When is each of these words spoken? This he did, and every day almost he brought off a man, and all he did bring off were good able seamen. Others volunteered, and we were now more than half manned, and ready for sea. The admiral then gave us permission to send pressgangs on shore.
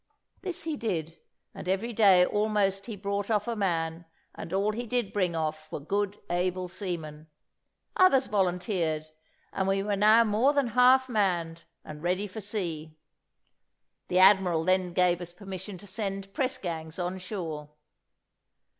This 0.41 0.63
he 0.63 0.77
did, 0.77 1.19
and 1.53 1.69
every 1.69 1.93
day 1.93 2.25
almost 2.25 2.87
he 2.87 2.95
brought 2.95 3.29
off 3.29 3.47
a 3.47 3.55
man, 3.55 4.05
and 4.33 4.51
all 4.51 4.71
he 4.71 4.87
did 4.87 5.13
bring 5.13 5.35
off 5.35 5.71
were 5.71 5.79
good 5.79 6.17
able 6.27 6.67
seamen. 6.69 7.27
Others 7.95 8.25
volunteered, 8.25 9.05
and 9.53 9.67
we 9.67 9.83
were 9.83 9.95
now 9.95 10.23
more 10.23 10.53
than 10.53 10.69
half 10.69 11.07
manned, 11.07 11.65
and 11.85 12.01
ready 12.01 12.25
for 12.25 12.41
sea. 12.41 12.97
The 14.07 14.17
admiral 14.17 14.63
then 14.63 14.93
gave 14.93 15.21
us 15.21 15.33
permission 15.33 15.77
to 15.77 15.85
send 15.85 16.33
pressgangs 16.33 16.97
on 16.97 17.19
shore. 17.19 17.69